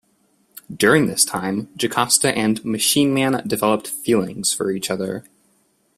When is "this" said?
1.05-1.23